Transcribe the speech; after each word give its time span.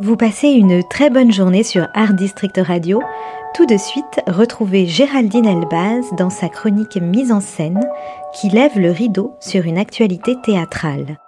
Vous 0.00 0.16
passez 0.16 0.50
une 0.50 0.84
très 0.84 1.10
bonne 1.10 1.32
journée 1.32 1.64
sur 1.64 1.88
Art 1.92 2.14
District 2.14 2.56
Radio. 2.56 3.02
Tout 3.52 3.66
de 3.66 3.76
suite, 3.76 4.20
retrouvez 4.28 4.86
Géraldine 4.86 5.44
Elbaz 5.46 6.04
dans 6.16 6.30
sa 6.30 6.48
chronique 6.48 6.98
mise 7.02 7.32
en 7.32 7.40
scène 7.40 7.80
qui 8.32 8.48
lève 8.48 8.78
le 8.78 8.92
rideau 8.92 9.34
sur 9.40 9.64
une 9.64 9.76
actualité 9.76 10.36
théâtrale. 10.40 11.18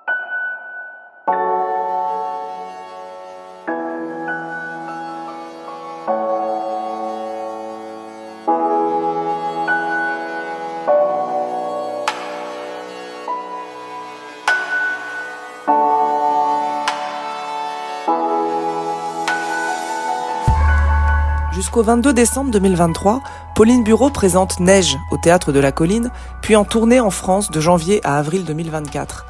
Jusqu'au 21.52 21.82
22 21.82 22.12
décembre 22.12 22.52
2023, 22.52 23.22
Pauline 23.56 23.82
Bureau 23.82 24.08
présente 24.08 24.60
Neige 24.60 24.96
au 25.10 25.16
Théâtre 25.16 25.50
de 25.50 25.58
la 25.58 25.72
Colline, 25.72 26.12
puis 26.42 26.54
en 26.54 26.64
tournée 26.64 27.00
en 27.00 27.10
France 27.10 27.50
de 27.50 27.58
janvier 27.58 28.00
à 28.04 28.18
avril 28.18 28.44
2024. 28.44 29.26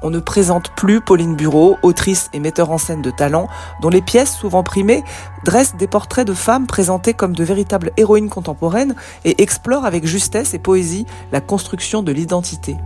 On 0.00 0.10
ne 0.10 0.20
présente 0.20 0.70
plus 0.76 1.00
Pauline 1.00 1.34
Bureau, 1.34 1.76
autrice 1.82 2.30
et 2.32 2.38
metteur 2.38 2.70
en 2.70 2.78
scène 2.78 3.02
de 3.02 3.10
talent, 3.10 3.48
dont 3.82 3.88
les 3.88 4.02
pièces, 4.02 4.36
souvent 4.36 4.62
primées, 4.62 5.02
dressent 5.44 5.74
des 5.74 5.88
portraits 5.88 6.26
de 6.26 6.34
femmes 6.34 6.68
présentées 6.68 7.14
comme 7.14 7.34
de 7.34 7.42
véritables 7.42 7.90
héroïnes 7.96 8.28
contemporaines 8.28 8.94
et 9.24 9.42
explorent 9.42 9.84
avec 9.84 10.06
justesse 10.06 10.54
et 10.54 10.60
poésie 10.60 11.06
la 11.32 11.40
construction 11.40 12.04
de 12.04 12.12
l'identité. 12.12 12.76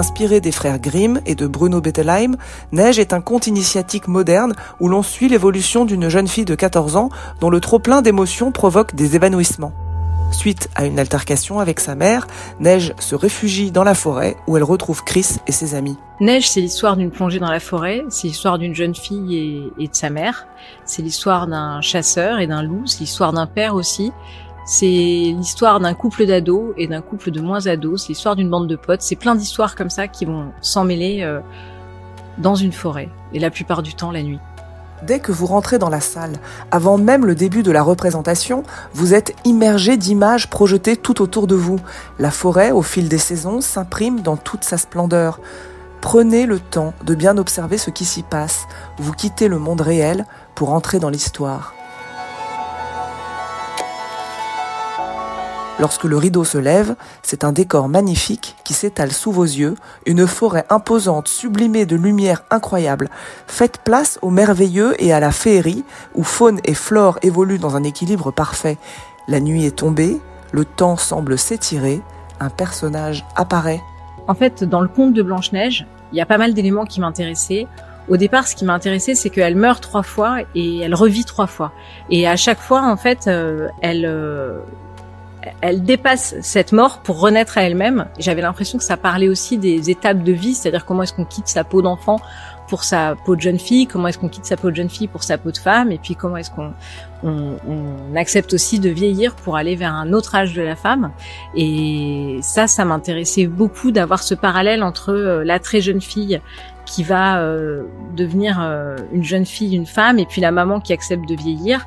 Inspiré 0.00 0.40
des 0.40 0.50
frères 0.50 0.78
Grimm 0.78 1.20
et 1.26 1.34
de 1.34 1.46
Bruno 1.46 1.82
Bettelheim, 1.82 2.36
Neige 2.72 2.98
est 2.98 3.12
un 3.12 3.20
conte 3.20 3.46
initiatique 3.46 4.08
moderne 4.08 4.54
où 4.80 4.88
l'on 4.88 5.02
suit 5.02 5.28
l'évolution 5.28 5.84
d'une 5.84 6.08
jeune 6.08 6.26
fille 6.26 6.46
de 6.46 6.54
14 6.54 6.96
ans 6.96 7.10
dont 7.42 7.50
le 7.50 7.60
trop-plein 7.60 8.00
d'émotions 8.00 8.50
provoque 8.50 8.94
des 8.94 9.14
évanouissements. 9.14 9.74
Suite 10.32 10.70
à 10.74 10.86
une 10.86 10.98
altercation 10.98 11.60
avec 11.60 11.80
sa 11.80 11.96
mère, 11.96 12.28
Neige 12.60 12.94
se 12.98 13.14
réfugie 13.14 13.72
dans 13.72 13.84
la 13.84 13.94
forêt 13.94 14.38
où 14.46 14.56
elle 14.56 14.62
retrouve 14.62 15.04
Chris 15.04 15.36
et 15.46 15.52
ses 15.52 15.74
amis. 15.74 15.98
Neige, 16.18 16.48
c'est 16.48 16.62
l'histoire 16.62 16.96
d'une 16.96 17.10
plongée 17.10 17.38
dans 17.38 17.50
la 17.50 17.60
forêt, 17.60 18.02
c'est 18.08 18.28
l'histoire 18.28 18.58
d'une 18.58 18.74
jeune 18.74 18.94
fille 18.94 19.70
et, 19.78 19.86
de 19.86 19.94
sa 19.94 20.08
mère, 20.08 20.46
c'est 20.86 21.02
l'histoire 21.02 21.46
d'un 21.46 21.82
chasseur 21.82 22.38
et 22.38 22.46
d'un 22.46 22.62
loup, 22.62 22.86
c'est 22.86 23.00
l'histoire 23.00 23.34
d'un 23.34 23.46
père 23.46 23.74
aussi, 23.74 24.12
c'est 24.70 24.86
l'histoire 24.86 25.80
d'un 25.80 25.94
couple 25.94 26.26
d'ados 26.26 26.74
et 26.76 26.86
d'un 26.86 27.00
couple 27.00 27.32
de 27.32 27.40
moins 27.40 27.66
ados. 27.66 28.02
C'est 28.02 28.10
l'histoire 28.10 28.36
d'une 28.36 28.48
bande 28.48 28.68
de 28.68 28.76
potes. 28.76 29.02
C'est 29.02 29.16
plein 29.16 29.34
d'histoires 29.34 29.74
comme 29.74 29.90
ça 29.90 30.06
qui 30.06 30.26
vont 30.26 30.52
s'emmêler 30.60 31.22
euh, 31.22 31.40
dans 32.38 32.54
une 32.54 32.70
forêt. 32.70 33.08
Et 33.32 33.40
la 33.40 33.50
plupart 33.50 33.82
du 33.82 33.94
temps, 33.94 34.12
la 34.12 34.22
nuit. 34.22 34.38
Dès 35.04 35.18
que 35.18 35.32
vous 35.32 35.46
rentrez 35.46 35.80
dans 35.80 35.88
la 35.88 35.98
salle, 35.98 36.36
avant 36.70 36.98
même 36.98 37.26
le 37.26 37.34
début 37.34 37.64
de 37.64 37.72
la 37.72 37.82
représentation, 37.82 38.62
vous 38.94 39.12
êtes 39.12 39.34
immergé 39.44 39.96
d'images 39.96 40.48
projetées 40.48 40.96
tout 40.96 41.20
autour 41.20 41.48
de 41.48 41.56
vous. 41.56 41.80
La 42.20 42.30
forêt, 42.30 42.70
au 42.70 42.82
fil 42.82 43.08
des 43.08 43.18
saisons, 43.18 43.60
s'imprime 43.60 44.20
dans 44.20 44.36
toute 44.36 44.62
sa 44.62 44.78
splendeur. 44.78 45.40
Prenez 46.00 46.46
le 46.46 46.60
temps 46.60 46.94
de 47.04 47.16
bien 47.16 47.38
observer 47.38 47.76
ce 47.76 47.90
qui 47.90 48.04
s'y 48.04 48.22
passe. 48.22 48.66
Vous 48.98 49.14
quittez 49.14 49.48
le 49.48 49.58
monde 49.58 49.80
réel 49.80 50.26
pour 50.54 50.70
entrer 50.70 51.00
dans 51.00 51.10
l'histoire. 51.10 51.74
Lorsque 55.80 56.04
le 56.04 56.18
rideau 56.18 56.44
se 56.44 56.58
lève, 56.58 56.94
c'est 57.22 57.42
un 57.42 57.52
décor 57.52 57.88
magnifique 57.88 58.54
qui 58.64 58.74
s'étale 58.74 59.12
sous 59.12 59.32
vos 59.32 59.44
yeux, 59.44 59.76
une 60.04 60.26
forêt 60.26 60.66
imposante 60.68 61.26
sublimée 61.26 61.86
de 61.86 61.96
lumière 61.96 62.42
incroyable. 62.50 63.08
Faites 63.46 63.78
place 63.78 64.18
au 64.20 64.28
merveilleux 64.28 64.94
et 65.02 65.14
à 65.14 65.20
la 65.20 65.32
féerie, 65.32 65.84
où 66.14 66.22
faune 66.22 66.60
et 66.64 66.74
flore 66.74 67.18
évoluent 67.22 67.58
dans 67.58 67.76
un 67.76 67.82
équilibre 67.82 68.30
parfait. 68.30 68.76
La 69.26 69.40
nuit 69.40 69.64
est 69.64 69.76
tombée, 69.76 70.20
le 70.52 70.66
temps 70.66 70.98
semble 70.98 71.38
s'étirer, 71.38 72.02
un 72.40 72.50
personnage 72.50 73.24
apparaît. 73.34 73.80
En 74.28 74.34
fait, 74.34 74.62
dans 74.64 74.82
le 74.82 74.88
conte 74.88 75.14
de 75.14 75.22
Blanche-Neige, 75.22 75.86
il 76.12 76.18
y 76.18 76.20
a 76.20 76.26
pas 76.26 76.36
mal 76.36 76.52
d'éléments 76.52 76.84
qui 76.84 77.00
m'intéressaient. 77.00 77.66
Au 78.10 78.18
départ, 78.18 78.46
ce 78.48 78.54
qui 78.54 78.66
m'a 78.66 78.74
intéressé, 78.74 79.14
c'est 79.14 79.30
qu'elle 79.30 79.56
meurt 79.56 79.82
trois 79.82 80.02
fois 80.02 80.40
et 80.54 80.80
elle 80.80 80.94
revit 80.94 81.24
trois 81.24 81.46
fois. 81.46 81.72
Et 82.10 82.28
à 82.28 82.36
chaque 82.36 82.60
fois, 82.60 82.82
en 82.82 82.96
fait, 82.98 83.28
euh, 83.28 83.68
elle, 83.80 84.04
euh, 84.04 84.58
elle 85.60 85.82
dépasse 85.82 86.34
cette 86.42 86.72
mort 86.72 87.00
pour 87.00 87.20
renaître 87.20 87.58
à 87.58 87.62
elle-même. 87.62 88.06
J'avais 88.18 88.42
l'impression 88.42 88.78
que 88.78 88.84
ça 88.84 88.96
parlait 88.96 89.28
aussi 89.28 89.58
des 89.58 89.90
étapes 89.90 90.22
de 90.22 90.32
vie, 90.32 90.54
c'est-à-dire 90.54 90.84
comment 90.84 91.02
est-ce 91.02 91.12
qu'on 91.12 91.24
quitte 91.24 91.48
sa 91.48 91.64
peau 91.64 91.82
d'enfant 91.82 92.20
pour 92.70 92.84
sa 92.84 93.16
peau 93.16 93.34
de 93.34 93.40
jeune 93.40 93.58
fille, 93.58 93.88
comment 93.88 94.06
est-ce 94.06 94.18
qu'on 94.18 94.28
quitte 94.28 94.46
sa 94.46 94.56
peau 94.56 94.70
de 94.70 94.76
jeune 94.76 94.88
fille 94.88 95.08
pour 95.08 95.24
sa 95.24 95.38
peau 95.38 95.50
de 95.50 95.58
femme, 95.58 95.90
et 95.90 95.98
puis 95.98 96.14
comment 96.14 96.36
est-ce 96.36 96.52
qu'on 96.52 96.72
on, 97.24 98.14
accepte 98.14 98.54
aussi 98.54 98.78
de 98.78 98.88
vieillir 98.88 99.34
pour 99.34 99.56
aller 99.56 99.74
vers 99.74 99.92
un 99.92 100.12
autre 100.12 100.36
âge 100.36 100.54
de 100.54 100.62
la 100.62 100.76
femme. 100.76 101.10
Et 101.56 102.38
ça, 102.42 102.68
ça 102.68 102.84
m'intéressait 102.84 103.46
beaucoup 103.46 103.90
d'avoir 103.90 104.22
ce 104.22 104.34
parallèle 104.34 104.84
entre 104.84 105.10
euh, 105.10 105.44
la 105.44 105.58
très 105.58 105.80
jeune 105.80 106.00
fille 106.00 106.40
qui 106.86 107.02
va 107.02 107.40
euh, 107.40 107.84
devenir 108.16 108.58
euh, 108.60 108.96
une 109.12 109.24
jeune 109.24 109.46
fille, 109.46 109.74
une 109.74 109.86
femme, 109.86 110.18
et 110.18 110.26
puis 110.26 110.40
la 110.40 110.52
maman 110.52 110.80
qui 110.80 110.92
accepte 110.92 111.28
de 111.28 111.34
vieillir. 111.34 111.86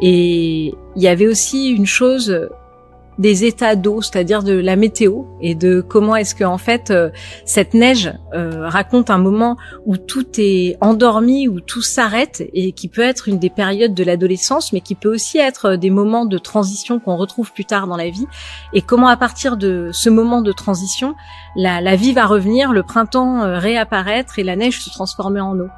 Et 0.00 0.74
il 0.96 1.02
y 1.02 1.08
avait 1.08 1.26
aussi 1.26 1.70
une 1.70 1.86
chose 1.86 2.48
des 3.18 3.44
états 3.44 3.76
d'eau, 3.76 4.02
c'est-à-dire 4.02 4.42
de 4.42 4.52
la 4.52 4.76
météo 4.76 5.22
et 5.40 5.54
de 5.54 5.80
comment 5.80 6.16
est-ce 6.16 6.34
que 6.34 6.44
en 6.44 6.58
fait 6.58 6.90
euh, 6.90 7.10
cette 7.44 7.74
neige 7.74 8.12
euh, 8.34 8.68
raconte 8.68 9.10
un 9.10 9.18
moment 9.18 9.56
où 9.86 9.96
tout 9.96 10.26
est 10.38 10.76
endormi, 10.80 11.48
où 11.48 11.60
tout 11.60 11.82
s'arrête 11.82 12.42
et 12.52 12.72
qui 12.72 12.88
peut 12.88 13.02
être 13.02 13.28
une 13.28 13.38
des 13.38 13.50
périodes 13.50 13.94
de 13.94 14.04
l'adolescence, 14.04 14.72
mais 14.72 14.80
qui 14.80 14.94
peut 14.94 15.12
aussi 15.12 15.38
être 15.38 15.76
des 15.76 15.90
moments 15.90 16.26
de 16.26 16.38
transition 16.38 16.98
qu'on 16.98 17.16
retrouve 17.16 17.52
plus 17.52 17.64
tard 17.64 17.86
dans 17.86 17.96
la 17.96 18.10
vie. 18.10 18.26
Et 18.72 18.82
comment 18.82 19.08
à 19.08 19.16
partir 19.16 19.56
de 19.56 19.90
ce 19.92 20.10
moment 20.10 20.42
de 20.42 20.52
transition, 20.52 21.14
la, 21.56 21.80
la 21.80 21.96
vie 21.96 22.12
va 22.12 22.26
revenir, 22.26 22.72
le 22.72 22.82
printemps 22.82 23.42
euh, 23.42 23.58
réapparaître 23.58 24.38
et 24.38 24.42
la 24.42 24.56
neige 24.56 24.80
se 24.80 24.90
transformer 24.90 25.40
en 25.40 25.58
eau. 25.58 25.68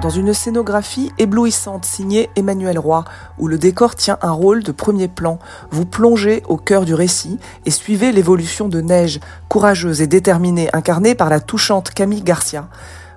Dans 0.00 0.10
une 0.10 0.32
scénographie 0.32 1.12
éblouissante 1.18 1.84
signée 1.84 2.30
Emmanuel 2.36 2.78
Roy, 2.78 3.04
où 3.38 3.48
le 3.48 3.58
décor 3.58 3.94
tient 3.94 4.18
un 4.22 4.30
rôle 4.30 4.62
de 4.62 4.72
premier 4.72 5.08
plan. 5.08 5.38
Vous 5.70 5.84
plongez 5.84 6.42
au 6.48 6.56
cœur 6.56 6.84
du 6.84 6.94
récit 6.94 7.38
et 7.66 7.70
suivez 7.70 8.12
l'évolution 8.12 8.68
de 8.68 8.80
Neige, 8.80 9.20
courageuse 9.48 10.00
et 10.00 10.06
déterminée, 10.06 10.68
incarnée 10.72 11.14
par 11.14 11.30
la 11.30 11.40
touchante 11.40 11.90
Camille 11.90 12.22
Garcia. 12.22 12.68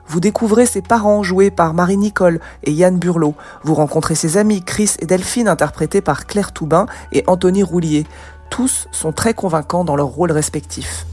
Vous 0.08 0.20
découvrez 0.20 0.66
ses 0.66 0.82
parents 0.82 1.24
joués 1.24 1.52
par 1.52 1.74
Marie-Nicole 1.74 2.40
et 2.64 2.72
Yann 2.72 2.98
Burlot. 2.98 3.36
Vous 3.64 3.76
rencontrez 3.76 4.16
ses 4.16 4.38
amis 4.38 4.64
Chris 4.64 4.96
et 5.00 5.06
Delphine 5.06 5.48
interprétés 5.48 6.02
par 6.02 6.26
Claire 6.26 6.52
Toubin 6.52 6.88
et 7.12 7.24
Anthony 7.28 7.64
Roulier. 7.64 8.06
Tous 8.50 8.88
sont 8.92 9.14
très 9.14 9.34
convaincants 9.34 9.86
dans 9.86 9.96
leurs 9.96 10.08
rôles 10.08 10.32
respectifs. 10.32 11.06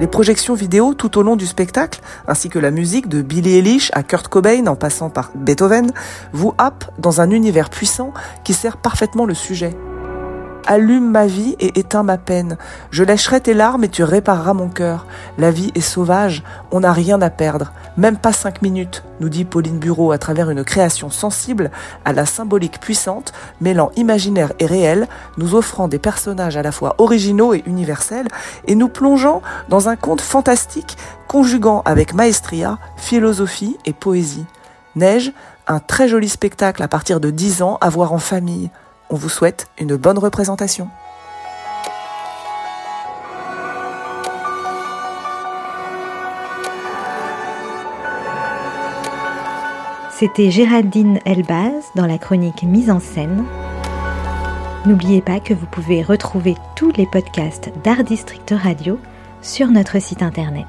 Les 0.00 0.06
projections 0.06 0.54
vidéo 0.54 0.94
tout 0.94 1.18
au 1.18 1.22
long 1.22 1.36
du 1.36 1.46
spectacle, 1.46 2.00
ainsi 2.26 2.48
que 2.48 2.58
la 2.58 2.70
musique 2.70 3.06
de 3.06 3.20
Billy 3.20 3.56
Eilish 3.56 3.90
à 3.92 4.02
Kurt 4.02 4.28
Cobain 4.28 4.66
en 4.66 4.74
passant 4.74 5.10
par 5.10 5.30
Beethoven, 5.34 5.92
vous 6.32 6.54
happent 6.56 6.90
dans 6.98 7.20
un 7.20 7.30
univers 7.30 7.68
puissant 7.68 8.14
qui 8.42 8.54
sert 8.54 8.78
parfaitement 8.78 9.26
le 9.26 9.34
sujet. 9.34 9.76
Allume 10.66 11.10
ma 11.10 11.26
vie 11.26 11.56
et 11.58 11.78
éteins 11.78 12.02
ma 12.02 12.18
peine. 12.18 12.56
Je 12.90 13.02
lècherai 13.02 13.40
tes 13.40 13.54
larmes 13.54 13.84
et 13.84 13.88
tu 13.88 14.04
répareras 14.04 14.52
mon 14.52 14.68
cœur. 14.68 15.06
La 15.38 15.50
vie 15.50 15.72
est 15.74 15.80
sauvage, 15.80 16.42
on 16.70 16.80
n'a 16.80 16.92
rien 16.92 17.20
à 17.22 17.30
perdre, 17.30 17.72
même 17.96 18.16
pas 18.16 18.32
cinq 18.32 18.62
minutes, 18.62 19.02
nous 19.20 19.28
dit 19.28 19.44
Pauline 19.44 19.78
Bureau 19.78 20.12
à 20.12 20.18
travers 20.18 20.50
une 20.50 20.64
création 20.64 21.10
sensible 21.10 21.70
à 22.04 22.12
la 22.12 22.26
symbolique 22.26 22.80
puissante, 22.80 23.32
mêlant 23.60 23.90
imaginaire 23.96 24.52
et 24.58 24.66
réel, 24.66 25.08
nous 25.38 25.54
offrant 25.54 25.88
des 25.88 25.98
personnages 25.98 26.56
à 26.56 26.62
la 26.62 26.72
fois 26.72 26.94
originaux 26.98 27.54
et 27.54 27.62
universels, 27.66 28.28
et 28.66 28.74
nous 28.74 28.88
plongeant 28.88 29.42
dans 29.68 29.88
un 29.88 29.96
conte 29.96 30.20
fantastique 30.20 30.96
conjuguant 31.26 31.82
avec 31.84 32.14
maestria, 32.14 32.78
philosophie 32.96 33.76
et 33.86 33.92
poésie. 33.92 34.46
Neige, 34.96 35.32
un 35.66 35.78
très 35.78 36.08
joli 36.08 36.28
spectacle 36.28 36.82
à 36.82 36.88
partir 36.88 37.20
de 37.20 37.30
10 37.30 37.62
ans 37.62 37.78
à 37.80 37.88
voir 37.88 38.12
en 38.12 38.18
famille. 38.18 38.70
On 39.12 39.16
vous 39.16 39.28
souhaite 39.28 39.66
une 39.76 39.96
bonne 39.96 40.18
représentation. 40.18 40.88
C'était 50.12 50.52
Géraldine 50.52 51.18
Elbaz 51.24 51.72
dans 51.96 52.06
la 52.06 52.18
chronique 52.18 52.62
Mise 52.62 52.88
en 52.90 53.00
scène. 53.00 53.44
N'oubliez 54.86 55.22
pas 55.22 55.40
que 55.40 55.54
vous 55.54 55.66
pouvez 55.66 56.02
retrouver 56.02 56.54
tous 56.76 56.92
les 56.92 57.06
podcasts 57.06 57.70
d'Art 57.82 58.04
District 58.04 58.54
Radio 58.56 59.00
sur 59.42 59.68
notre 59.68 60.00
site 60.00 60.22
internet. 60.22 60.66